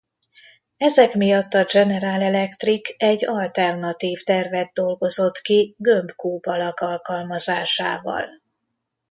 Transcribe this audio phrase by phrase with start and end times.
[0.77, 8.25] Ezek miatt a General Electric egy alternatív tervet dolgozott ki gömb-kúp alak alkalmazásával.